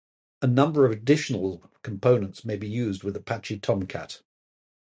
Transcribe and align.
A 0.41 0.47
number 0.47 0.83
of 0.83 0.91
additional 0.91 1.59
components 1.83 2.43
may 2.43 2.57
be 2.57 2.67
used 2.67 3.03
with 3.03 3.15
Apache 3.15 3.59
Tomcat. 3.59 4.23